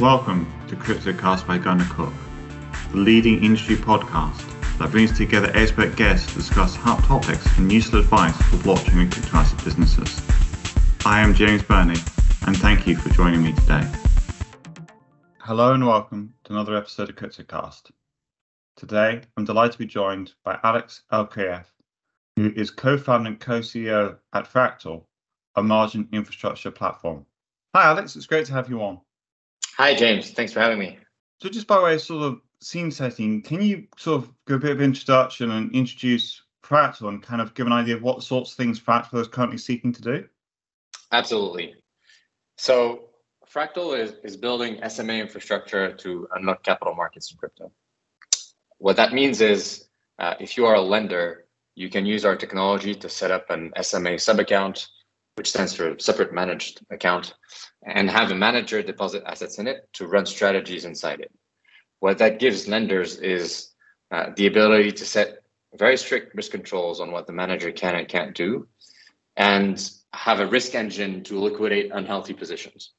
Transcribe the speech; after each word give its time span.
Welcome 0.00 0.50
to 0.68 0.76
CryptoCast 0.76 1.46
by 1.46 1.58
Gunnercooke, 1.58 2.14
the 2.92 2.96
leading 2.96 3.44
industry 3.44 3.76
podcast 3.76 4.40
that 4.78 4.90
brings 4.90 5.14
together 5.14 5.52
expert 5.52 5.94
guests 5.94 6.26
to 6.28 6.38
discuss 6.38 6.74
hot 6.74 7.04
topics 7.04 7.46
and 7.58 7.70
useful 7.70 7.98
advice 7.98 8.34
for 8.34 8.56
blockchain 8.56 9.02
and 9.02 9.12
crypto 9.12 9.36
asset 9.36 9.62
businesses. 9.62 10.22
I 11.04 11.20
am 11.20 11.34
James 11.34 11.62
Burnie, 11.62 12.00
and 12.46 12.56
thank 12.56 12.86
you 12.86 12.96
for 12.96 13.10
joining 13.10 13.42
me 13.42 13.52
today. 13.52 13.86
Hello 15.36 15.74
and 15.74 15.86
welcome 15.86 16.32
to 16.44 16.54
another 16.54 16.78
episode 16.78 17.10
of 17.10 17.16
CryptoCast. 17.16 17.90
Today, 18.76 19.20
I'm 19.36 19.44
delighted 19.44 19.72
to 19.72 19.78
be 19.80 19.84
joined 19.84 20.32
by 20.42 20.58
Alex 20.64 21.02
Elkrief, 21.12 21.66
who 22.36 22.50
is 22.56 22.70
co-founder 22.70 23.28
and 23.28 23.38
co-CEO 23.38 24.16
at 24.32 24.50
Fractal, 24.50 25.04
a 25.56 25.62
margin 25.62 26.08
infrastructure 26.10 26.70
platform. 26.70 27.26
Hi, 27.74 27.84
Alex. 27.84 28.16
It's 28.16 28.24
great 28.24 28.46
to 28.46 28.54
have 28.54 28.70
you 28.70 28.80
on. 28.80 29.02
Hi, 29.80 29.94
James. 29.94 30.32
Thanks 30.32 30.52
for 30.52 30.60
having 30.60 30.78
me. 30.78 30.98
So, 31.40 31.48
just 31.48 31.66
by 31.66 31.82
way 31.82 31.94
of 31.94 32.02
sort 32.02 32.22
of 32.22 32.42
scene 32.60 32.90
setting, 32.90 33.40
can 33.40 33.62
you 33.62 33.86
sort 33.96 34.22
of 34.22 34.30
give 34.46 34.56
a 34.56 34.60
bit 34.60 34.72
of 34.72 34.82
introduction 34.82 35.52
and 35.52 35.74
introduce 35.74 36.42
Fractal 36.62 37.08
and 37.08 37.22
kind 37.22 37.40
of 37.40 37.54
give 37.54 37.66
an 37.66 37.72
idea 37.72 37.96
of 37.96 38.02
what 38.02 38.22
sorts 38.22 38.50
of 38.50 38.58
things 38.58 38.78
Fractal 38.78 39.22
is 39.22 39.26
currently 39.26 39.56
seeking 39.56 39.90
to 39.94 40.02
do? 40.02 40.28
Absolutely. 41.12 41.76
So, 42.58 43.08
Fractal 43.50 43.98
is, 43.98 44.16
is 44.22 44.36
building 44.36 44.78
SMA 44.86 45.14
infrastructure 45.14 45.94
to 45.94 46.28
unlock 46.36 46.62
capital 46.62 46.94
markets 46.94 47.32
in 47.32 47.38
crypto. 47.38 47.72
What 48.76 48.96
that 48.96 49.14
means 49.14 49.40
is 49.40 49.88
uh, 50.18 50.34
if 50.38 50.58
you 50.58 50.66
are 50.66 50.74
a 50.74 50.82
lender, 50.82 51.46
you 51.74 51.88
can 51.88 52.04
use 52.04 52.26
our 52.26 52.36
technology 52.36 52.94
to 52.96 53.08
set 53.08 53.30
up 53.30 53.48
an 53.48 53.72
SMA 53.80 54.18
sub 54.18 54.40
account 54.40 54.88
which 55.40 55.48
stands 55.48 55.72
for 55.72 55.98
separate 55.98 56.34
managed 56.34 56.82
account, 56.90 57.32
and 57.86 58.10
have 58.10 58.30
a 58.30 58.34
manager 58.34 58.82
deposit 58.82 59.22
assets 59.24 59.58
in 59.58 59.66
it 59.66 59.88
to 59.94 60.06
run 60.06 60.26
strategies 60.26 60.84
inside 60.84 61.18
it. 61.18 61.32
What 62.00 62.18
that 62.18 62.38
gives 62.38 62.68
lenders 62.68 63.16
is 63.16 63.72
uh, 64.10 64.32
the 64.36 64.48
ability 64.48 64.92
to 64.92 65.04
set 65.06 65.38
very 65.78 65.96
strict 65.96 66.34
risk 66.34 66.50
controls 66.50 67.00
on 67.00 67.10
what 67.10 67.26
the 67.26 67.32
manager 67.32 67.72
can 67.72 67.94
and 67.94 68.06
can't 68.06 68.34
do, 68.34 68.68
and 69.34 69.90
have 70.12 70.40
a 70.40 70.46
risk 70.46 70.74
engine 70.74 71.24
to 71.24 71.40
liquidate 71.40 71.90
unhealthy 71.90 72.34
positions. 72.34 72.92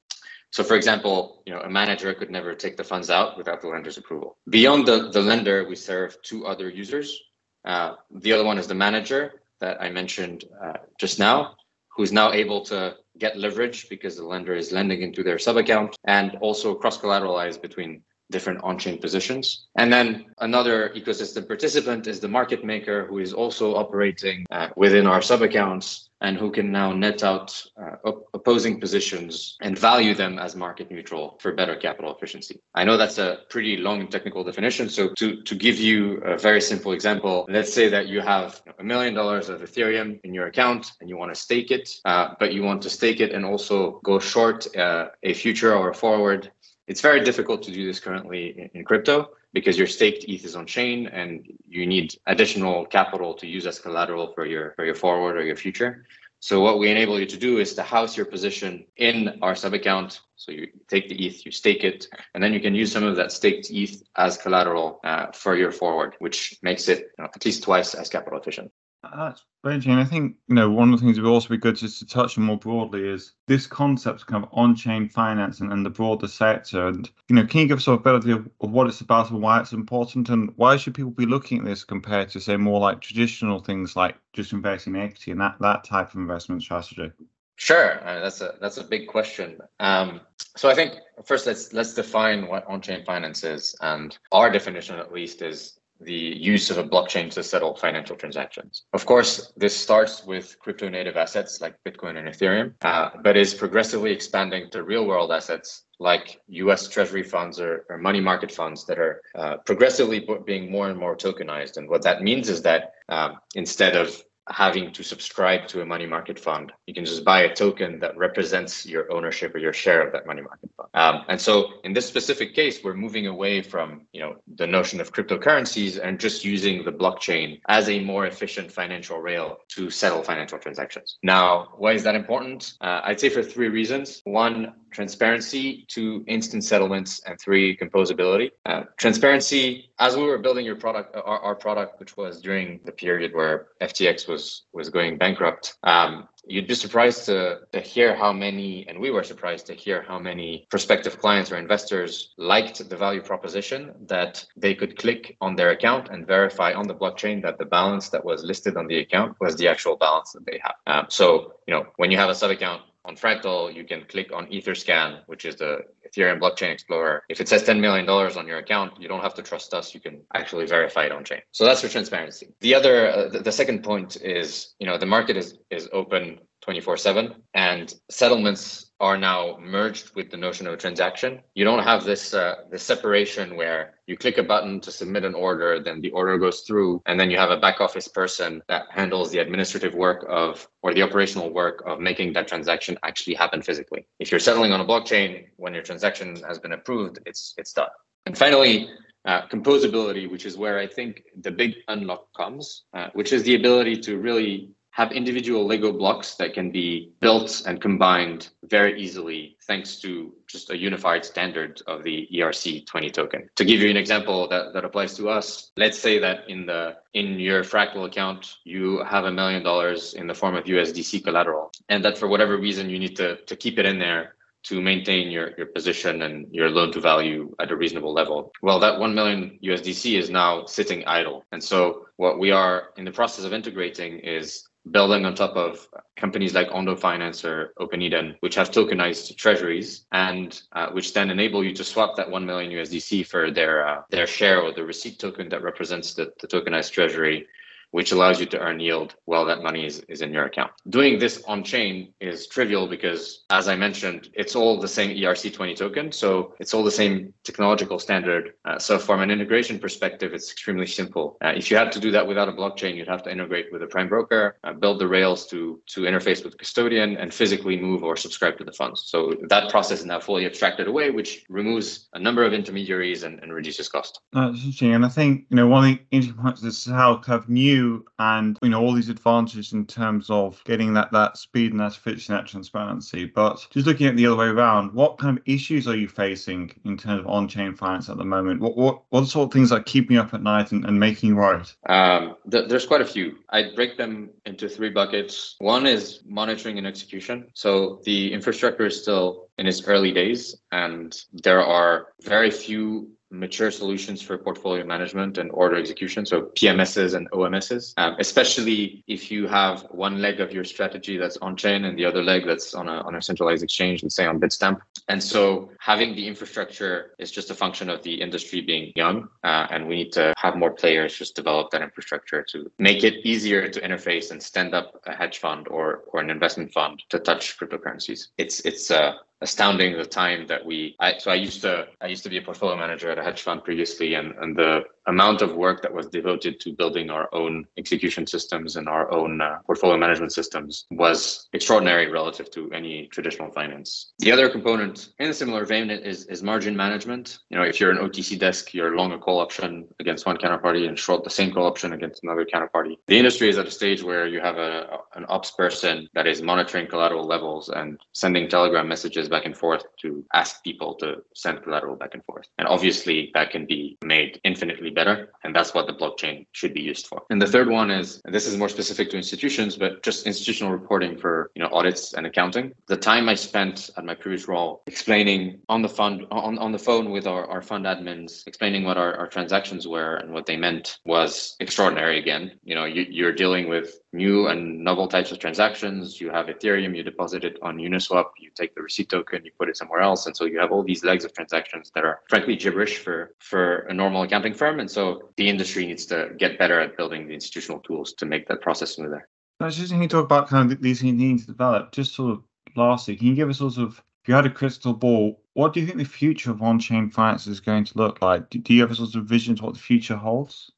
So, 0.49 0.63
for 0.63 0.75
example, 0.75 1.43
you 1.45 1.53
know, 1.53 1.61
a 1.61 1.69
manager 1.69 2.11
could 2.15 2.31
never 2.31 2.55
take 2.55 2.75
the 2.75 2.83
funds 2.83 3.11
out 3.11 3.37
without 3.37 3.61
the 3.61 3.67
lender's 3.67 3.99
approval. 3.99 4.39
Beyond 4.49 4.87
the, 4.87 5.11
the 5.11 5.21
lender, 5.21 5.67
we 5.69 5.75
serve 5.75 6.19
two 6.23 6.47
other 6.47 6.71
users. 6.71 7.21
Uh, 7.63 7.97
the 8.09 8.33
other 8.33 8.43
one 8.43 8.57
is 8.57 8.65
the 8.65 8.73
manager 8.87 9.43
that 9.59 9.79
I 9.79 9.91
mentioned 9.91 10.45
uh, 10.59 10.79
just 10.97 11.19
now, 11.19 11.55
who's 11.95 12.11
now 12.11 12.31
able 12.31 12.61
to 12.65 12.95
get 13.17 13.37
leverage 13.37 13.89
because 13.89 14.15
the 14.15 14.25
lender 14.25 14.55
is 14.55 14.71
lending 14.71 15.01
into 15.01 15.23
their 15.23 15.37
sub 15.37 15.57
account 15.57 15.95
and 16.05 16.37
also 16.41 16.73
cross 16.73 16.97
collateralize 16.97 17.61
between 17.61 18.01
different 18.31 18.61
on-chain 18.63 18.97
positions. 18.97 19.67
And 19.75 19.91
then 19.91 20.25
another 20.39 20.89
ecosystem 20.95 21.45
participant 21.45 22.07
is 22.07 22.19
the 22.19 22.29
market 22.29 22.63
maker 22.63 23.05
who 23.05 23.19
is 23.19 23.33
also 23.33 23.75
operating 23.75 24.45
uh, 24.49 24.69
within 24.75 25.05
our 25.05 25.21
sub 25.21 25.41
accounts 25.41 26.09
and 26.21 26.37
who 26.37 26.49
can 26.49 26.71
now 26.71 26.93
net 26.93 27.23
out 27.23 27.61
uh, 27.77 28.11
opposing 28.41 28.79
positions 28.79 29.55
and 29.61 29.77
value 29.77 30.13
them 30.15 30.39
as 30.39 30.55
market 30.55 30.89
neutral 30.91 31.37
for 31.41 31.53
better 31.53 31.75
capital 31.75 32.13
efficiency. 32.15 32.59
I 32.73 32.83
know 32.83 32.97
that's 32.97 33.19
a 33.19 33.39
pretty 33.49 33.77
long 33.77 34.07
technical 34.07 34.43
definition. 34.43 34.89
So 34.89 35.09
to, 35.19 35.41
to 35.43 35.55
give 35.55 35.77
you 35.77 36.17
a 36.33 36.37
very 36.37 36.61
simple 36.61 36.91
example, 36.91 37.45
let's 37.49 37.73
say 37.73 37.87
that 37.89 38.07
you 38.07 38.21
have 38.21 38.61
a 38.79 38.83
million 38.83 39.13
dollars 39.13 39.49
of 39.49 39.61
Ethereum 39.61 40.19
in 40.23 40.33
your 40.33 40.47
account 40.47 40.91
and 40.99 41.09
you 41.09 41.17
want 41.17 41.33
to 41.33 41.39
stake 41.39 41.69
it, 41.71 41.89
uh, 42.05 42.33
but 42.39 42.53
you 42.53 42.63
want 42.63 42.81
to 42.81 42.89
stake 42.89 43.19
it 43.19 43.31
and 43.31 43.45
also 43.45 43.99
go 44.03 44.19
short 44.19 44.59
uh, 44.75 45.09
a 45.23 45.33
future 45.33 45.73
or 45.73 45.89
a 45.89 45.93
forward 45.93 46.51
it's 46.91 46.99
very 46.99 47.21
difficult 47.23 47.63
to 47.63 47.71
do 47.71 47.85
this 47.85 48.01
currently 48.01 48.49
in, 48.59 48.69
in 48.73 48.83
crypto 48.83 49.29
because 49.53 49.77
your 49.77 49.87
staked 49.87 50.25
ETH 50.27 50.43
is 50.43 50.55
on 50.57 50.65
chain 50.65 51.07
and 51.07 51.47
you 51.67 51.85
need 51.85 52.15
additional 52.27 52.85
capital 52.85 53.33
to 53.35 53.47
use 53.47 53.65
as 53.65 53.79
collateral 53.79 54.33
for 54.33 54.45
your 54.45 54.73
for 54.75 54.83
your 54.83 54.95
forward 54.95 55.37
or 55.37 55.43
your 55.43 55.55
future. 55.55 56.05
So 56.41 56.59
what 56.59 56.79
we 56.79 56.89
enable 56.89 57.19
you 57.19 57.27
to 57.27 57.37
do 57.37 57.59
is 57.59 57.75
to 57.75 57.83
house 57.83 58.17
your 58.17 58.25
position 58.25 58.85
in 58.97 59.37
our 59.43 59.55
sub 59.55 59.75
account. 59.75 60.21
So 60.37 60.51
you 60.51 60.69
take 60.89 61.07
the 61.07 61.27
ETH, 61.27 61.45
you 61.45 61.51
stake 61.51 61.83
it, 61.83 62.07
and 62.33 62.43
then 62.43 62.51
you 62.51 62.59
can 62.59 62.73
use 62.73 62.91
some 62.91 63.03
of 63.03 63.15
that 63.17 63.31
staked 63.31 63.69
ETH 63.69 64.01
as 64.17 64.39
collateral 64.39 64.99
uh, 65.03 65.27
for 65.33 65.55
your 65.55 65.71
forward, 65.71 66.15
which 66.17 66.57
makes 66.63 66.89
it 66.89 66.99
you 66.99 67.23
know, 67.23 67.25
at 67.25 67.45
least 67.45 67.61
twice 67.61 67.93
as 67.93 68.09
capital 68.09 68.39
efficient. 68.39 68.71
That's 69.03 69.43
brilliant. 69.63 69.99
I 69.99 70.05
think 70.05 70.35
you 70.47 70.55
know 70.55 70.69
one 70.69 70.93
of 70.93 70.99
the 70.99 71.05
things 71.05 71.19
would 71.19 71.27
also 71.27 71.49
be 71.49 71.57
good 71.57 71.75
just 71.75 71.99
to 71.99 72.05
touch 72.05 72.37
on 72.37 72.43
more 72.43 72.57
broadly 72.57 73.09
is 73.09 73.33
this 73.47 73.65
concept 73.65 74.21
of 74.21 74.27
kind 74.27 74.43
of 74.43 74.49
on-chain 74.53 75.09
finance 75.09 75.59
and, 75.59 75.73
and 75.73 75.83
the 75.83 75.89
broader 75.89 76.27
sector. 76.27 76.87
And 76.87 77.09
you 77.27 77.35
know, 77.35 77.45
can 77.45 77.61
you 77.61 77.67
give 77.67 77.79
us 77.79 77.87
a 77.87 77.97
better 77.97 78.17
idea 78.17 78.35
of, 78.35 78.49
of 78.61 78.69
what 78.69 78.87
it's 78.87 79.01
about 79.01 79.31
and 79.31 79.41
why 79.41 79.59
it's 79.59 79.73
important, 79.73 80.29
and 80.29 80.53
why 80.55 80.77
should 80.77 80.93
people 80.93 81.11
be 81.11 81.25
looking 81.25 81.59
at 81.59 81.65
this 81.65 81.83
compared 81.83 82.29
to 82.29 82.39
say 82.39 82.57
more 82.57 82.79
like 82.79 83.01
traditional 83.01 83.59
things 83.59 83.95
like 83.95 84.17
just 84.33 84.53
investing 84.53 84.95
in 84.95 85.01
equity 85.01 85.31
and 85.31 85.41
that 85.41 85.55
that 85.59 85.83
type 85.83 86.13
of 86.13 86.19
investment 86.19 86.61
strategy? 86.61 87.11
Sure, 87.55 88.03
uh, 88.07 88.19
that's 88.19 88.41
a 88.41 88.55
that's 88.61 88.77
a 88.77 88.83
big 88.83 89.07
question. 89.07 89.59
Um, 89.79 90.21
so 90.55 90.69
I 90.69 90.75
think 90.75 90.93
first 91.25 91.47
let's 91.47 91.73
let's 91.73 91.95
define 91.95 92.47
what 92.47 92.65
on-chain 92.67 93.03
finance 93.03 93.43
is, 93.43 93.75
and 93.81 94.15
our 94.31 94.51
definition 94.51 94.99
at 94.99 95.11
least 95.11 95.41
is 95.41 95.79
the 96.03 96.13
use 96.13 96.69
of 96.69 96.77
a 96.77 96.83
blockchain 96.83 97.29
to 97.31 97.43
settle 97.43 97.75
financial 97.75 98.15
transactions. 98.15 98.83
Of 98.93 99.05
course, 99.05 99.51
this 99.57 99.75
starts 99.75 100.25
with 100.25 100.57
crypto 100.59 100.89
native 100.89 101.17
assets 101.17 101.61
like 101.61 101.75
Bitcoin 101.85 102.17
and 102.17 102.27
Ethereum, 102.27 102.73
uh, 102.81 103.09
but 103.23 103.37
is 103.37 103.53
progressively 103.53 104.11
expanding 104.11 104.69
to 104.71 104.83
real 104.83 105.05
world 105.05 105.31
assets 105.31 105.83
like 105.99 106.41
US 106.47 106.87
Treasury 106.87 107.21
funds 107.23 107.59
or, 107.59 107.85
or 107.89 107.97
money 107.97 108.19
market 108.19 108.51
funds 108.51 108.85
that 108.85 108.97
are 108.97 109.21
uh, 109.35 109.57
progressively 109.57 110.27
being 110.45 110.71
more 110.71 110.89
and 110.89 110.97
more 110.97 111.15
tokenized. 111.15 111.77
And 111.77 111.87
what 111.87 112.01
that 112.03 112.23
means 112.23 112.49
is 112.49 112.63
that 112.63 112.93
um, 113.09 113.37
instead 113.55 113.95
of 113.95 114.23
having 114.51 114.91
to 114.93 115.03
subscribe 115.03 115.67
to 115.67 115.81
a 115.81 115.85
money 115.85 116.05
market 116.05 116.39
fund. 116.39 116.71
You 116.87 116.93
can 116.93 117.05
just 117.05 117.23
buy 117.23 117.41
a 117.43 117.53
token 117.53 117.99
that 117.99 118.17
represents 118.17 118.85
your 118.85 119.11
ownership 119.11 119.55
or 119.55 119.59
your 119.59 119.73
share 119.73 120.05
of 120.05 120.11
that 120.13 120.25
money 120.25 120.41
market 120.41 120.69
fund. 120.77 120.89
Um, 120.93 121.25
and 121.27 121.39
so 121.39 121.69
in 121.83 121.93
this 121.93 122.05
specific 122.05 122.53
case, 122.53 122.83
we're 122.83 122.93
moving 122.93 123.27
away 123.27 123.61
from 123.61 124.01
you 124.13 124.21
know 124.21 124.35
the 124.55 124.67
notion 124.67 124.99
of 125.01 125.13
cryptocurrencies 125.13 125.99
and 126.01 126.19
just 126.19 126.43
using 126.43 126.83
the 126.83 126.91
blockchain 126.91 127.61
as 127.67 127.89
a 127.89 127.99
more 127.99 128.25
efficient 128.25 128.71
financial 128.71 129.19
rail 129.19 129.57
to 129.69 129.89
settle 129.89 130.23
financial 130.23 130.59
transactions. 130.59 131.17
Now, 131.23 131.69
why 131.77 131.93
is 131.93 132.03
that 132.03 132.15
important? 132.15 132.73
Uh, 132.81 133.01
I'd 133.03 133.19
say 133.19 133.29
for 133.29 133.43
three 133.43 133.69
reasons. 133.69 134.21
One, 134.25 134.73
transparency, 134.91 135.85
two, 135.87 136.23
instant 136.27 136.63
settlements, 136.63 137.21
and 137.25 137.39
three, 137.39 137.75
composability. 137.77 138.51
Uh, 138.65 138.83
transparency, 138.97 139.91
as 139.99 140.15
we 140.15 140.23
were 140.23 140.37
building 140.37 140.65
your 140.65 140.75
product, 140.75 141.15
our, 141.15 141.39
our, 141.39 141.55
product, 141.55 141.99
which 141.99 142.17
was 142.17 142.41
during 142.41 142.79
the 142.85 142.91
period 142.91 143.33
where 143.33 143.67
FTX 143.81 144.27
was 144.27 144.63
was 144.73 144.89
going 144.89 145.17
bankrupt, 145.17 145.77
um, 145.83 146.27
you'd 146.45 146.67
be 146.67 146.73
surprised 146.73 147.25
to, 147.25 147.59
to 147.71 147.79
hear 147.79 148.15
how 148.15 148.33
many, 148.33 148.87
and 148.87 148.99
we 148.99 149.11
were 149.11 149.23
surprised 149.23 149.65
to 149.67 149.73
hear 149.73 150.01
how 150.01 150.19
many 150.19 150.67
prospective 150.69 151.19
clients 151.19 151.51
or 151.51 151.57
investors 151.57 152.33
liked 152.37 152.87
the 152.89 152.97
value 152.97 153.21
proposition 153.21 153.91
that 154.07 154.45
they 154.57 154.73
could 154.73 154.97
click 154.97 155.37
on 155.39 155.55
their 155.55 155.71
account 155.71 156.09
and 156.09 156.25
verify 156.25 156.73
on 156.73 156.87
the 156.87 156.95
blockchain 156.95 157.41
that 157.41 157.57
the 157.57 157.65
balance 157.65 158.09
that 158.09 158.23
was 158.23 158.43
listed 158.43 158.75
on 158.75 158.87
the 158.87 158.99
account 158.99 159.35
was 159.39 159.55
the 159.55 159.67
actual 159.67 159.95
balance 159.95 160.31
that 160.33 160.45
they 160.45 160.59
have. 160.61 160.75
Um, 160.87 161.05
so, 161.09 161.53
you 161.67 161.73
know, 161.73 161.85
when 161.97 162.11
you 162.11 162.17
have 162.17 162.29
a 162.29 162.35
sub 162.35 162.51
account 162.51 162.81
on 163.05 163.15
Fractal, 163.15 163.73
you 163.73 163.83
can 163.83 164.05
click 164.05 164.31
on 164.33 164.47
Etherscan, 164.47 165.21
which 165.27 165.45
is 165.45 165.55
the 165.55 165.85
Ethereum 166.11 166.39
blockchain 166.39 166.71
explorer. 166.71 167.23
If 167.29 167.41
it 167.41 167.47
says 167.47 167.63
$10 167.63 167.79
million 167.79 168.07
on 168.09 168.47
your 168.47 168.57
account, 168.57 168.99
you 168.99 169.07
don't 169.07 169.21
have 169.21 169.33
to 169.35 169.41
trust 169.41 169.73
us. 169.73 169.93
You 169.93 169.99
can 169.99 170.21
actually 170.33 170.65
verify 170.65 171.05
it 171.05 171.11
on 171.11 171.23
chain. 171.23 171.41
So 171.51 171.65
that's 171.65 171.81
for 171.81 171.87
transparency. 171.87 172.53
The 172.59 172.75
other, 172.75 173.09
uh, 173.09 173.29
the, 173.29 173.39
the 173.39 173.51
second 173.51 173.83
point 173.83 174.17
is, 174.21 174.73
you 174.79 174.87
know, 174.87 174.97
the 174.97 175.05
market 175.05 175.37
is, 175.37 175.57
is 175.69 175.89
open 175.93 176.39
24 176.61 176.97
7 176.97 177.35
and 177.55 177.93
settlements 178.09 178.91
are 178.99 179.17
now 179.17 179.57
merged 179.59 180.15
with 180.15 180.29
the 180.29 180.37
notion 180.37 180.67
of 180.67 180.73
a 180.73 180.77
transaction. 180.77 181.41
You 181.55 181.65
don't 181.65 181.83
have 181.83 182.03
this 182.03 182.35
uh, 182.35 182.55
this 182.69 182.83
separation 182.83 183.55
where 183.55 183.95
you 184.05 184.15
click 184.15 184.37
a 184.37 184.43
button 184.43 184.79
to 184.81 184.91
submit 184.91 185.25
an 185.25 185.33
order, 185.33 185.81
then 185.81 186.01
the 186.01 186.11
order 186.11 186.37
goes 186.37 186.61
through, 186.61 187.01
and 187.07 187.19
then 187.19 187.31
you 187.31 187.37
have 187.37 187.49
a 187.49 187.57
back 187.57 187.81
office 187.81 188.07
person 188.07 188.61
that 188.67 188.85
handles 188.91 189.31
the 189.31 189.39
administrative 189.39 189.95
work 189.95 190.23
of 190.29 190.67
or 190.83 190.93
the 190.93 191.01
operational 191.01 191.51
work 191.51 191.81
of 191.87 191.99
making 191.99 192.33
that 192.33 192.47
transaction 192.47 192.97
actually 193.03 193.33
happen 193.33 193.61
physically. 193.61 194.05
If 194.19 194.29
you're 194.29 194.39
settling 194.39 194.71
on 194.71 194.81
a 194.81 194.85
blockchain, 194.85 195.47
when 195.57 195.73
your 195.73 195.83
transaction 196.01 196.43
has 196.47 196.59
been 196.59 196.73
approved, 196.73 197.19
it's 197.25 197.53
it's 197.57 197.73
done. 197.73 197.89
And 198.25 198.37
finally, 198.37 198.89
uh, 199.25 199.47
composability, 199.47 200.29
which 200.29 200.45
is 200.45 200.57
where 200.57 200.79
I 200.79 200.87
think 200.87 201.23
the 201.41 201.51
big 201.51 201.73
unlock 201.87 202.23
comes, 202.35 202.83
uh, 202.93 203.09
which 203.13 203.31
is 203.33 203.43
the 203.43 203.55
ability 203.55 203.97
to 204.07 204.17
really 204.17 204.71
have 204.93 205.13
individual 205.13 205.65
Lego 205.65 205.91
blocks 205.93 206.35
that 206.35 206.53
can 206.53 206.69
be 206.69 207.13
built 207.21 207.63
and 207.65 207.79
combined 207.79 208.49
very 208.65 209.01
easily 209.01 209.55
thanks 209.65 210.01
to 210.01 210.33
just 210.47 210.69
a 210.69 210.77
unified 210.77 211.23
standard 211.23 211.81
of 211.87 212.03
the 212.03 212.27
ERC20 212.33 213.13
token. 213.13 213.49
To 213.55 213.63
give 213.63 213.79
you 213.79 213.89
an 213.89 213.95
example 213.95 214.49
that, 214.49 214.73
that 214.73 214.83
applies 214.83 215.15
to 215.15 215.29
us, 215.29 215.71
let's 215.77 215.97
say 215.97 216.19
that 216.19 216.49
in 216.49 216.65
the 216.65 216.97
in 217.13 217.39
your 217.39 217.63
fractal 217.63 218.05
account 218.05 218.57
you 218.65 219.01
have 219.03 219.23
a 219.25 219.31
million 219.31 219.63
dollars 219.63 220.13
in 220.13 220.27
the 220.27 220.33
form 220.33 220.55
of 220.55 220.65
USDC 220.65 221.23
collateral 221.23 221.71
and 221.87 222.03
that 222.03 222.17
for 222.17 222.27
whatever 222.27 222.57
reason 222.57 222.89
you 222.89 222.99
need 222.99 223.15
to, 223.15 223.37
to 223.45 223.55
keep 223.55 223.79
it 223.79 223.85
in 223.85 223.97
there 223.97 224.35
to 224.63 224.81
maintain 224.81 225.31
your, 225.31 225.51
your 225.57 225.67
position 225.67 226.21
and 226.21 226.47
your 226.51 226.69
loan 226.69 226.91
to 226.91 226.99
value 226.99 227.53
at 227.59 227.71
a 227.71 227.75
reasonable 227.75 228.13
level. 228.13 228.51
Well, 228.61 228.79
that 228.79 228.99
1 228.99 229.15
million 229.15 229.59
USDC 229.63 230.17
is 230.17 230.29
now 230.29 230.65
sitting 230.65 231.05
idle. 231.05 231.45
And 231.51 231.63
so 231.63 232.07
what 232.17 232.39
we 232.39 232.51
are 232.51 232.89
in 232.97 233.05
the 233.05 233.11
process 233.11 233.45
of 233.45 233.53
integrating 233.53 234.19
is 234.19 234.67
building 234.89 235.25
on 235.25 235.35
top 235.35 235.55
of 235.55 235.87
companies 236.15 236.53
like 236.53 236.67
Ondo 236.71 236.95
Finance 236.95 237.45
or 237.45 237.73
OpenEden, 237.79 238.35
which 238.39 238.55
have 238.55 238.71
tokenized 238.71 239.35
treasuries 239.35 240.05
and 240.11 240.61
uh, 240.71 240.89
which 240.89 241.13
then 241.13 241.29
enable 241.29 241.63
you 241.63 241.73
to 241.73 241.83
swap 241.83 242.15
that 242.15 242.29
1 242.29 242.45
million 242.45 242.71
USDC 242.71 243.27
for 243.27 243.51
their 243.51 243.87
uh, 243.87 244.01
their 244.09 244.25
share 244.25 244.61
or 244.61 244.73
the 244.73 244.83
receipt 244.83 245.19
token 245.19 245.49
that 245.49 245.61
represents 245.61 246.13
the, 246.13 246.31
the 246.41 246.47
tokenized 246.47 246.91
treasury 246.91 247.47
which 247.91 248.11
allows 248.11 248.39
you 248.39 248.45
to 248.47 248.59
earn 248.59 248.79
yield 248.79 249.15
while 249.25 249.45
that 249.45 249.61
money 249.61 249.85
is, 249.85 249.99
is 250.07 250.21
in 250.21 250.33
your 250.33 250.45
account. 250.45 250.71
Doing 250.89 251.19
this 251.19 251.43
on 251.47 251.63
chain 251.63 252.13
is 252.19 252.47
trivial 252.47 252.87
because, 252.87 253.43
as 253.49 253.67
I 253.67 253.75
mentioned, 253.75 254.29
it's 254.33 254.55
all 254.55 254.79
the 254.79 254.87
same 254.87 255.15
ERC20 255.15 255.75
token. 255.75 256.11
So 256.11 256.55
it's 256.59 256.73
all 256.73 256.83
the 256.83 256.91
same 256.91 257.33
technological 257.43 257.99
standard. 257.99 258.53
Uh, 258.65 258.79
so, 258.79 258.97
from 258.97 259.21
an 259.21 259.29
integration 259.29 259.79
perspective, 259.79 260.33
it's 260.33 260.51
extremely 260.51 260.87
simple. 260.87 261.37
Uh, 261.43 261.53
if 261.55 261.69
you 261.69 261.77
had 261.77 261.91
to 261.91 261.99
do 261.99 262.11
that 262.11 262.25
without 262.25 262.49
a 262.49 262.53
blockchain, 262.53 262.95
you'd 262.95 263.07
have 263.07 263.23
to 263.23 263.31
integrate 263.31 263.71
with 263.71 263.83
a 263.83 263.87
prime 263.87 264.07
broker, 264.07 264.57
uh, 264.63 264.73
build 264.73 264.99
the 264.99 265.07
rails 265.07 265.47
to, 265.47 265.79
to 265.87 266.01
interface 266.01 266.43
with 266.43 266.57
custodian, 266.57 267.17
and 267.17 267.33
physically 267.33 267.77
move 267.77 268.03
or 268.03 268.15
subscribe 268.15 268.57
to 268.57 268.63
the 268.63 268.71
funds. 268.71 269.03
So 269.05 269.35
that 269.49 269.69
process 269.69 269.99
is 269.99 270.05
now 270.05 270.19
fully 270.19 270.45
abstracted 270.45 270.87
away, 270.87 271.11
which 271.11 271.45
removes 271.49 272.07
a 272.13 272.19
number 272.19 272.43
of 272.43 272.53
intermediaries 272.53 273.23
and, 273.23 273.39
and 273.41 273.53
reduces 273.53 273.89
cost. 273.89 274.21
That's 274.33 274.57
interesting. 274.57 274.93
And 274.93 275.05
I 275.05 275.09
think, 275.09 275.45
you 275.49 275.57
know, 275.57 275.67
one 275.67 275.83
of 275.83 275.97
the 275.97 276.03
interesting 276.11 276.41
points 276.41 276.63
is 276.63 276.85
how 276.85 277.17
kind 277.17 277.37
of 277.39 277.49
new 277.49 277.80
and 278.19 278.57
you 278.61 278.69
know 278.69 278.81
all 278.81 278.93
these 278.93 279.09
advantages 279.09 279.73
in 279.73 279.85
terms 279.85 280.29
of 280.29 280.63
getting 280.63 280.93
that 280.93 281.11
that 281.11 281.37
speed 281.37 281.71
and 281.71 281.79
that 281.79 281.93
efficiency 281.93 282.33
and 282.33 282.39
that 282.39 282.47
transparency. 282.49 283.25
But 283.25 283.65
just 283.71 283.87
looking 283.87 284.07
at 284.07 284.15
the 284.15 284.27
other 284.27 284.35
way 284.35 284.47
around, 284.47 284.93
what 284.93 285.17
kind 285.17 285.37
of 285.37 285.43
issues 285.45 285.87
are 285.87 285.95
you 285.95 286.07
facing 286.07 286.71
in 286.85 286.97
terms 286.97 287.19
of 287.21 287.27
on-chain 287.27 287.75
finance 287.75 288.09
at 288.09 288.17
the 288.17 288.25
moment? 288.25 288.61
What 288.61 288.77
what 288.77 289.01
what 289.09 289.27
sort 289.27 289.47
of 289.47 289.53
things 289.53 289.71
are 289.71 289.81
keeping 289.81 290.15
you 290.15 290.21
up 290.21 290.33
at 290.33 290.41
night 290.41 290.71
and, 290.71 290.85
and 290.85 290.99
making 290.99 291.29
you 291.29 291.35
worried? 291.35 291.67
Um, 291.87 292.35
th- 292.49 292.67
there's 292.69 292.85
quite 292.85 293.01
a 293.01 293.05
few. 293.05 293.37
I 293.49 293.71
break 293.75 293.97
them 293.97 294.29
into 294.45 294.69
three 294.69 294.89
buckets. 294.89 295.55
One 295.59 295.85
is 295.85 296.21
monitoring 296.25 296.77
and 296.77 296.87
execution. 296.87 297.47
So 297.53 298.01
the 298.03 298.33
infrastructure 298.33 298.85
is 298.85 299.01
still 299.01 299.49
in 299.57 299.67
its 299.67 299.87
early 299.87 300.11
days, 300.11 300.55
and 300.71 301.15
there 301.33 301.63
are 301.63 302.07
very 302.21 302.51
few 302.51 303.11
mature 303.31 303.71
solutions 303.71 304.21
for 304.21 304.37
portfolio 304.37 304.85
management 304.85 305.37
and 305.37 305.49
order 305.51 305.75
execution, 305.75 306.25
so 306.25 306.43
PMSs 306.57 307.15
and 307.15 307.29
OMSs, 307.31 307.93
um, 307.97 308.15
especially 308.19 309.03
if 309.07 309.31
you 309.31 309.47
have 309.47 309.83
one 309.89 310.21
leg 310.21 310.39
of 310.39 310.51
your 310.51 310.63
strategy 310.63 311.17
that's 311.17 311.37
on 311.37 311.55
chain 311.55 311.85
and 311.85 311.97
the 311.97 312.05
other 312.05 312.21
leg 312.21 312.45
that's 312.45 312.73
on 312.73 312.87
a, 312.87 313.01
on 313.01 313.15
a 313.15 313.21
centralized 313.21 313.63
exchange, 313.63 314.03
let's 314.03 314.15
say 314.15 314.25
on 314.25 314.39
Bitstamp. 314.39 314.79
And 315.07 315.23
so 315.23 315.71
having 315.79 316.15
the 316.15 316.27
infrastructure 316.27 317.15
is 317.17 317.31
just 317.31 317.49
a 317.49 317.55
function 317.55 317.89
of 317.89 318.03
the 318.03 318.21
industry 318.21 318.61
being 318.61 318.91
young, 318.95 319.29
uh, 319.43 319.67
and 319.71 319.87
we 319.87 319.95
need 319.95 320.11
to 320.13 320.33
have 320.37 320.55
more 320.55 320.71
players 320.71 321.15
just 321.15 321.35
develop 321.35 321.71
that 321.71 321.81
infrastructure 321.81 322.43
to 322.51 322.69
make 322.79 323.03
it 323.03 323.25
easier 323.25 323.69
to 323.69 323.81
interface 323.81 324.31
and 324.31 324.41
stand 324.43 324.75
up 324.75 325.01
a 325.05 325.13
hedge 325.15 325.39
fund 325.39 325.67
or, 325.69 326.03
or 326.07 326.19
an 326.19 326.29
investment 326.29 326.71
fund 326.73 327.01
to 327.09 327.19
touch 327.19 327.57
cryptocurrencies. 327.57 328.27
It's, 328.37 328.59
it's, 328.61 328.91
uh, 328.91 329.13
astounding 329.41 329.97
the 329.97 330.05
time 330.05 330.45
that 330.47 330.63
we 330.65 330.95
I, 330.99 331.17
so 331.17 331.31
i 331.31 331.35
used 331.35 331.61
to 331.61 331.87
i 332.01 332.07
used 332.07 332.23
to 332.23 332.29
be 332.29 332.37
a 332.37 332.41
portfolio 332.41 332.77
manager 332.77 333.09
at 333.11 333.17
a 333.17 333.23
hedge 333.23 333.41
fund 333.41 333.63
previously 333.63 334.13
and 334.13 334.33
and 334.39 334.55
the 334.55 334.83
amount 335.07 335.41
of 335.41 335.55
work 335.55 335.81
that 335.81 335.93
was 335.93 336.07
devoted 336.07 336.59
to 336.59 336.73
building 336.73 337.09
our 337.09 337.27
own 337.33 337.65
execution 337.77 338.27
systems 338.27 338.75
and 338.75 338.87
our 338.87 339.11
own 339.11 339.41
uh, 339.41 339.57
portfolio 339.65 339.97
management 339.97 340.31
systems 340.31 340.85
was 340.91 341.47
extraordinary 341.53 342.11
relative 342.11 342.51
to 342.51 342.71
any 342.71 343.07
traditional 343.07 343.51
finance. 343.51 344.13
The 344.19 344.31
other 344.31 344.47
component 344.49 345.09
in 345.19 345.29
a 345.29 345.33
similar 345.33 345.65
vein 345.65 345.89
is 345.89 346.25
is 346.25 346.43
margin 346.43 346.75
management. 346.75 347.39
You 347.49 347.57
know 347.57 347.63
if 347.63 347.79
you're 347.79 347.91
an 347.91 347.97
otc 347.97 348.37
desk 348.37 348.73
you're 348.73 348.95
long 348.95 349.11
a 349.13 349.17
call 349.17 349.39
option 349.39 349.87
against 349.99 350.25
one 350.25 350.37
counterparty 350.37 350.87
and 350.87 350.97
short 350.97 351.23
the 351.23 351.29
same 351.29 351.51
call 351.51 351.65
option 351.65 351.93
against 351.93 352.23
another 352.23 352.45
counterparty. 352.45 352.97
The 353.07 353.17
industry 353.17 353.49
is 353.49 353.57
at 353.57 353.65
a 353.65 353.71
stage 353.71 354.03
where 354.03 354.27
you 354.27 354.39
have 354.39 354.57
a 354.57 354.99
an 355.15 355.25
ops 355.29 355.51
person 355.51 356.07
that 356.13 356.27
is 356.27 356.41
monitoring 356.41 356.87
collateral 356.87 357.25
levels 357.25 357.69
and 357.69 357.99
sending 358.13 358.47
telegram 358.47 358.87
messages 358.87 359.29
back 359.31 359.45
and 359.45 359.57
forth 359.57 359.83
to 360.01 360.23
ask 360.33 360.63
people 360.63 360.95
to 360.95 361.23
send 361.33 361.63
collateral 361.63 361.95
back 361.95 362.13
and 362.13 362.23
forth. 362.23 362.47
And 362.57 362.67
obviously, 362.67 363.31
that 363.33 363.49
can 363.49 363.65
be 363.65 363.97
made 364.03 364.39
infinitely 364.43 364.91
better. 364.91 365.31
And 365.43 365.55
that's 365.55 365.73
what 365.73 365.87
the 365.87 365.93
blockchain 365.93 366.45
should 366.51 366.73
be 366.73 366.81
used 366.81 367.07
for. 367.07 367.23
And 367.29 367.41
the 367.41 367.47
third 367.47 367.69
one 367.69 367.89
is, 367.89 368.21
this 368.25 368.45
is 368.45 368.57
more 368.57 368.69
specific 368.69 369.09
to 369.11 369.17
institutions, 369.17 369.75
but 369.77 370.03
just 370.03 370.27
institutional 370.27 370.71
reporting 370.71 371.17
for 371.17 371.51
you 371.55 371.63
know 371.63 371.69
audits 371.71 372.13
and 372.13 372.27
accounting. 372.27 372.73
The 372.87 372.97
time 372.97 373.29
I 373.29 373.35
spent 373.35 373.89
at 373.97 374.05
my 374.05 374.15
previous 374.15 374.47
role 374.47 374.83
explaining 374.85 375.61
on 375.69 375.81
the 375.81 375.89
fund 375.89 376.25
on, 376.31 376.57
on 376.57 376.71
the 376.71 376.79
phone 376.79 377.11
with 377.11 377.27
our, 377.27 377.45
our 377.45 377.61
fund 377.61 377.85
admins, 377.85 378.45
explaining 378.47 378.83
what 378.83 378.97
our, 378.97 379.15
our 379.15 379.27
transactions 379.27 379.87
were 379.87 380.17
and 380.17 380.33
what 380.33 380.45
they 380.45 380.57
meant 380.57 380.99
was 381.05 381.55
extraordinary 381.59 382.19
again. 382.19 382.51
You 382.63 382.75
know, 382.75 382.85
you, 382.85 383.05
you're 383.09 383.33
dealing 383.33 383.69
with 383.69 384.00
new 384.13 384.47
and 384.47 384.83
novel 384.83 385.07
types 385.07 385.31
of 385.31 385.39
transactions. 385.39 386.19
You 386.19 386.29
have 386.31 386.47
Ethereum, 386.47 386.95
you 386.95 387.03
deposit 387.03 387.43
it 387.43 387.57
on 387.61 387.77
Uniswap, 387.77 388.25
you 388.39 388.49
take 388.53 388.75
the 388.75 388.81
receipt 388.81 389.09
token, 389.09 389.45
you 389.45 389.51
put 389.57 389.69
it 389.69 389.77
somewhere 389.77 390.01
else. 390.01 390.25
And 390.25 390.35
so 390.35 390.45
you 390.45 390.59
have 390.59 390.71
all 390.71 390.83
these 390.83 391.03
legs 391.03 391.23
of 391.23 391.33
transactions 391.33 391.91
that 391.95 392.03
are 392.03 392.21
frankly 392.29 392.55
gibberish 392.55 392.97
for, 392.97 393.35
for 393.39 393.79
a 393.89 393.93
normal 393.93 394.23
accounting 394.23 394.53
firm. 394.53 394.79
And 394.79 394.91
so 394.91 395.29
the 395.37 395.47
industry 395.47 395.85
needs 395.85 396.05
to 396.07 396.31
get 396.37 396.59
better 396.59 396.79
at 396.79 396.97
building 396.97 397.27
the 397.27 397.33
institutional 397.33 397.79
tools 397.79 398.13
to 398.13 398.25
make 398.25 398.47
that 398.47 398.61
process 398.61 398.95
smoother. 398.95 399.27
That's 399.59 399.77
just 399.77 399.93
you 399.93 400.07
talk 400.07 400.25
about 400.25 400.47
kind 400.47 400.71
of 400.71 400.81
these 400.81 401.01
things 401.01 401.13
needing 401.13 401.39
to 401.39 401.45
develop. 401.45 401.91
Just 401.91 402.15
sort 402.15 402.31
of 402.31 402.43
lastly, 402.75 403.15
can 403.15 403.27
you 403.27 403.35
give 403.35 403.49
us 403.49 403.59
sort 403.59 403.77
of 403.77 404.01
if 404.23 404.27
you 404.27 404.35
had 404.35 404.45
a 404.45 404.51
crystal 404.51 404.93
ball, 404.93 405.41
what 405.53 405.73
do 405.73 405.79
you 405.79 405.85
think 405.85 405.97
the 405.97 406.05
future 406.05 406.51
of 406.51 406.61
on-chain 406.61 407.09
finance 407.09 407.47
is 407.47 407.59
going 407.59 407.83
to 407.85 407.97
look 407.97 408.21
like? 408.21 408.49
Do 408.49 408.73
you 408.73 408.81
have 408.81 408.91
a 408.91 408.95
sort 408.95 409.15
of 409.15 409.25
vision 409.25 409.55
to 409.55 409.63
what 409.63 409.73
the 409.73 409.79
future 409.79 410.15
holds? 410.15 410.71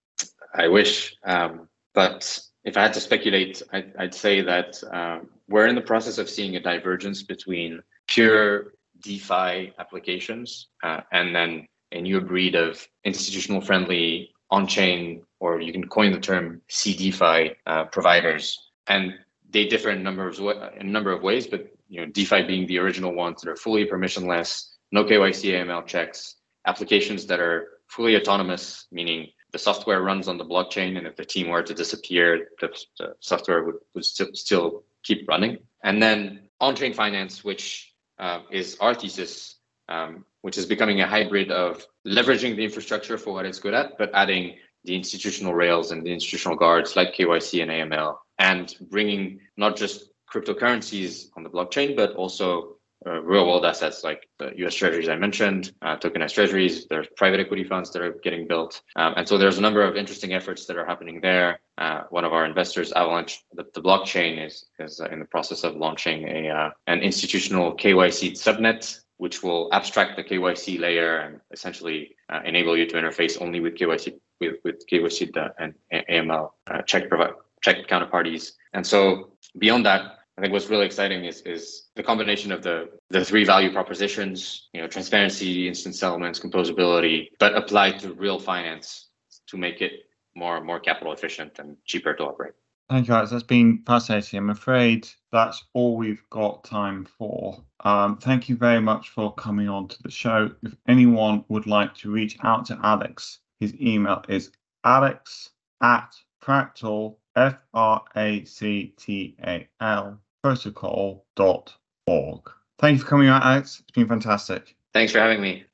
I 0.56 0.68
wish, 0.68 1.16
um, 1.26 1.68
but 1.94 2.40
if 2.64 2.78
I 2.78 2.84
had 2.84 2.94
to 2.94 3.02
speculate, 3.02 3.62
I'd, 3.72 3.94
I'd 3.98 4.16
say 4.16 4.42
that 4.42 4.82
um, 4.92 5.30
we're 5.50 5.68
in 5.68 5.76
the 5.76 5.82
process 5.82 6.18
of 6.18 6.30
seeing 6.30 6.56
a 6.56 6.60
divergence 6.60 7.24
between 7.24 7.82
pure 8.08 8.74
DeFi 9.02 9.74
applications 9.80 10.70
uh, 10.82 11.02
and 11.12 11.36
then 11.36 11.68
a 11.92 12.02
new 12.02 12.22
breed 12.22 12.56
of 12.56 12.88
institutional 13.04 13.62
friendly 13.62 14.32
on 14.50 14.68
chain, 14.68 15.24
or 15.40 15.60
you 15.60 15.72
can 15.72 15.88
coin 15.88 16.12
the 16.12 16.20
term 16.20 16.62
CeDeFi 16.70 17.56
uh, 17.68 17.86
providers. 17.86 18.72
And 18.88 19.14
they 19.50 19.68
differ 19.68 19.90
in 19.90 20.00
a 20.00 20.04
number 20.04 20.28
of, 20.28 20.40
in 20.40 20.88
a 20.88 20.92
number 20.92 21.12
of 21.12 21.22
ways, 21.22 21.48
but 21.48 21.68
you 21.90 22.02
know, 22.02 22.08
DeFi 22.08 22.44
being 22.44 22.66
the 22.68 22.80
original 22.80 23.14
ones 23.14 23.42
that 23.42 23.50
are 23.50 23.56
fully 23.56 23.86
permissionless, 23.86 24.70
no 24.92 25.04
KYC 25.04 25.52
AML 25.54 25.86
checks, 25.86 26.36
applications 26.66 27.26
that 27.28 27.40
are 27.40 27.68
fully 27.88 28.16
autonomous, 28.16 28.88
meaning 28.92 29.28
the 29.54 29.60
software 29.60 30.02
runs 30.02 30.28
on 30.28 30.38
the 30.38 30.44
blockchain, 30.46 30.98
and 30.98 31.08
if 31.08 31.16
the 31.16 31.24
team 31.24 31.48
were 31.48 31.64
to 31.64 31.74
disappear, 31.74 32.50
the, 32.60 32.70
the 32.98 33.16
software 33.20 33.64
would, 33.64 33.76
would 33.94 34.04
still, 34.04 34.28
still 34.34 34.84
keep 35.04 35.28
running. 35.30 35.60
And 35.84 36.02
then 36.02 36.50
on-chain 36.60 36.94
finance, 36.94 37.44
which 37.44 37.94
uh, 38.18 38.40
is 38.52 38.78
our 38.82 38.96
thesis, 38.96 39.56
um, 39.88 40.26
which 40.42 40.58
is 40.58 40.66
becoming 40.66 41.02
a 41.02 41.08
hybrid 41.08 41.52
of 41.52 41.86
leveraging 42.06 42.56
the 42.56 42.64
infrastructure 42.64 43.18
for 43.18 43.34
what 43.34 43.46
it's 43.46 43.60
good 43.60 43.76
at, 43.76 43.98
but 44.00 44.10
adding 44.16 44.58
the 44.86 44.96
institutional 44.96 45.54
rails 45.54 45.92
and 45.92 46.04
the 46.04 46.12
institutional 46.12 46.58
guards 46.58 46.96
like 46.96 47.14
KYC 47.14 47.62
and 47.62 47.72
AML, 47.72 48.18
and 48.40 48.76
bringing 48.90 49.40
not 49.56 49.76
just 49.76 50.10
cryptocurrencies 50.34 51.28
on 51.38 51.44
the 51.44 51.50
blockchain, 51.50 51.96
but 51.96 52.16
also 52.16 52.73
uh, 53.06 53.22
real 53.22 53.46
world 53.48 53.66
assets 53.66 54.04
like 54.04 54.28
the 54.40 54.52
US 54.66 54.76
treasuries 54.76 55.10
I 55.10 55.16
mentioned, 55.16 55.74
uh, 55.82 55.98
tokenized 55.98 56.34
treasuries. 56.34 56.86
There's 56.88 57.08
private 57.18 57.40
equity 57.40 57.64
funds 57.64 57.92
that 57.92 58.02
are 58.02 58.14
getting 58.24 58.48
built. 58.48 58.82
Um, 58.96 59.14
and 59.18 59.28
so 59.28 59.38
there's 59.38 59.58
a 59.58 59.62
number 59.62 59.84
of 59.84 59.96
interesting 59.96 60.34
efforts 60.34 60.66
that 60.66 60.78
are 60.78 60.86
happening 60.86 61.20
there. 61.22 61.60
Uh, 61.78 62.04
one 62.10 62.26
of 62.26 62.34
our 62.34 62.46
investors, 62.46 62.92
Avalanche, 62.94 63.44
the, 63.54 63.66
the 63.74 63.82
blockchain 63.82 64.46
is, 64.46 64.66
is 64.80 65.00
in 65.12 65.20
the 65.20 65.26
process 65.26 65.64
of 65.64 65.76
launching 65.76 66.28
a 66.28 66.50
uh, 66.50 66.70
an 66.88 67.00
institutional 67.00 67.76
KYC 67.76 68.32
subnet 68.32 69.00
which 69.18 69.44
will 69.44 69.70
abstract 69.72 70.18
the 70.18 70.24
KYC 70.24 70.80
layer 70.80 71.20
and 71.20 71.40
essentially 71.52 72.16
uh, 72.30 72.42
enable 72.46 72.76
you 72.76 72.86
to 72.86 72.96
interface 72.96 73.42
only 73.42 73.60
with 73.60 73.76
KYC 73.76 74.20
with, 74.42 74.56
with 74.64 74.86
KYC 74.92 75.32
and 75.60 75.74
AML 75.94 76.50
uh, 76.70 76.82
check 76.82 77.10
provide 77.10 77.34
check 77.62 77.88
counterparties. 77.88 78.54
And 78.74 78.86
so 78.86 79.32
beyond 79.58 79.86
that, 79.86 80.20
I 80.38 80.42
think 80.42 80.52
what's 80.52 80.70
really 80.70 80.86
exciting 80.86 81.26
is 81.26 81.42
is 81.42 81.90
the 81.96 82.04
combination 82.04 82.52
of 82.52 82.64
the 82.64 82.90
the 83.10 83.24
three 83.24 83.44
value 83.44 83.72
propositions, 83.72 84.70
you 84.74 84.82
know, 84.82 84.88
transparency, 84.88 85.68
instant 85.68 85.96
settlements, 85.96 86.40
composability, 86.40 87.28
but 87.40 87.56
applied 87.56 88.00
to 88.00 88.14
real 88.14 88.40
finance 88.40 89.10
to 89.48 89.58
make 89.58 89.82
it 89.82 89.94
more 90.36 90.64
more 90.64 90.80
capital 90.80 91.14
efficient 91.14 91.60
and 91.60 91.78
cheaper 91.86 92.14
to 92.16 92.24
operate. 92.24 92.54
Thank 92.90 93.08
you, 93.08 93.14
Alex. 93.14 93.32
That's 93.32 93.44
been 93.44 93.82
fascinating. 93.86 94.40
I'm 94.40 94.50
afraid 94.50 95.08
that's 95.32 95.64
all 95.74 95.96
we've 95.96 96.24
got 96.30 96.64
time 96.64 97.06
for. 97.06 97.64
Um, 97.80 98.18
thank 98.18 98.50
you 98.50 98.56
very 98.58 98.82
much 98.82 99.10
for 99.10 99.34
coming 99.36 99.70
on 99.70 99.88
to 99.88 100.04
the 100.04 100.12
show. 100.12 100.52
If 100.64 100.76
anyone 100.88 101.46
would 101.48 101.66
like 101.66 101.96
to 101.96 102.12
reach 102.12 102.38
out 102.44 102.66
to 102.66 102.80
Alex, 102.84 103.40
his 103.60 103.74
email 103.80 104.22
is 104.28 104.52
alex 104.84 105.52
at 105.82 106.14
fractal 106.44 107.16
F 107.36 107.58
R 107.74 108.04
A 108.16 108.46
C 108.46 108.94
T 108.98 109.36
A 109.44 109.68
L 109.80 110.20
protocol.org. 110.44 112.52
Thank 112.80 112.98
you 112.98 113.04
for 113.04 113.10
coming 113.10 113.30
out, 113.30 113.44
Alex. 113.44 113.80
It's 113.80 113.92
been 113.92 114.08
fantastic. 114.08 114.76
Thanks 114.94 115.14
for 115.14 115.20
having 115.20 115.42
me. 115.42 115.66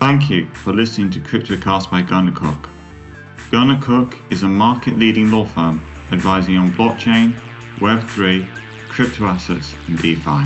Thank 0.00 0.28
you 0.28 0.52
for 0.54 0.72
listening 0.72 1.10
to 1.12 1.20
CryptoCast 1.20 1.90
by 1.90 2.02
Gunnercooke. 2.02 2.68
Gunnar 3.50 3.80
Cook 3.82 4.18
is 4.30 4.42
a 4.42 4.48
market 4.48 4.98
leading 4.98 5.30
law 5.30 5.44
firm 5.44 5.78
advising 6.10 6.56
on 6.56 6.72
blockchain, 6.72 7.34
Web3, 7.76 8.88
crypto 8.88 9.26
assets, 9.26 9.74
and 9.88 10.00
DeFi. 10.00 10.44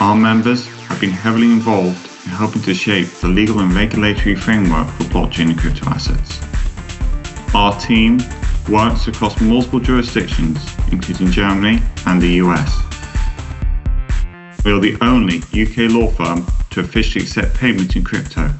Our 0.00 0.16
members 0.16 0.66
have 0.86 1.00
been 1.00 1.10
heavily 1.10 1.52
involved 1.52 2.10
in 2.24 2.30
helping 2.30 2.62
to 2.62 2.74
shape 2.74 3.08
the 3.20 3.28
legal 3.28 3.60
and 3.60 3.72
regulatory 3.72 4.34
framework 4.34 4.88
for 4.88 5.04
blockchain 5.04 5.50
and 5.50 5.58
crypto 5.58 5.86
assets. 5.90 6.40
Our 7.54 7.78
team 7.78 8.18
works 8.68 9.08
across 9.08 9.40
multiple 9.40 9.80
jurisdictions, 9.80 10.58
including 10.90 11.30
Germany 11.30 11.82
and 12.06 12.20
the 12.20 12.40
US. 12.42 12.80
We 14.64 14.72
are 14.72 14.80
the 14.80 14.96
only 15.00 15.38
UK 15.52 15.90
law 15.90 16.08
firm 16.10 16.46
to 16.70 16.80
officially 16.80 17.24
accept 17.24 17.54
payments 17.54 17.96
in 17.96 18.04
crypto. 18.04 18.50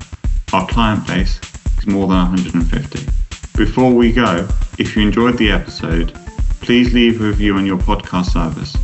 Our 0.52 0.66
client 0.66 1.06
base 1.06 1.40
is 1.78 1.86
more 1.86 2.06
than 2.06 2.18
150. 2.18 3.06
Before 3.56 3.92
we 3.92 4.12
go, 4.12 4.46
if 4.78 4.94
you 4.94 5.02
enjoyed 5.02 5.38
the 5.38 5.50
episode, 5.50 6.12
please 6.60 6.92
leave 6.92 7.20
a 7.20 7.24
review 7.24 7.56
on 7.56 7.64
your 7.66 7.78
podcast 7.78 8.32
service 8.32 8.76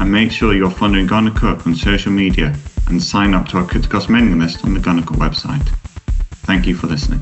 and 0.00 0.10
make 0.10 0.30
sure 0.30 0.54
you're 0.54 0.70
following 0.70 1.06
Gunnercooke 1.06 1.66
on 1.66 1.74
social 1.74 2.12
media 2.12 2.54
and 2.88 3.02
sign 3.02 3.34
up 3.34 3.48
to 3.48 3.58
our 3.58 3.64
CryptoCast 3.64 4.08
mailing 4.08 4.38
list 4.38 4.64
on 4.64 4.74
the 4.74 4.80
Gunnercooke 4.80 5.18
website. 5.18 5.66
Thank 6.44 6.66
you 6.66 6.76
for 6.76 6.86
listening. 6.86 7.20